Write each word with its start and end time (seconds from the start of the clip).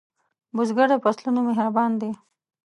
بزګر 0.55 0.87
د 0.91 0.93
فصلونو 1.03 1.39
مهربان 1.49 1.91
دی 2.01 2.11